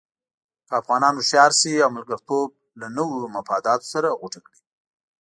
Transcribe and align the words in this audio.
که 0.67 0.71
افغانان 0.81 1.13
هوښیار 1.15 1.51
شي 1.59 1.73
او 1.83 1.89
ملګرتوب 1.97 2.49
له 2.79 2.87
نویو 2.97 3.31
مفاداتو 3.35 3.85
سره 3.93 4.17
غوټه 4.19 4.39
کړي. 4.45 4.59